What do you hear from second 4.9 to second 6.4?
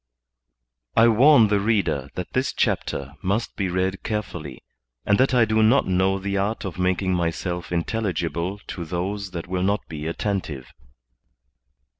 and that I do not know the